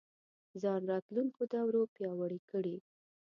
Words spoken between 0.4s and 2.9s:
ځان راتلونکو دورو پیاوړی کړي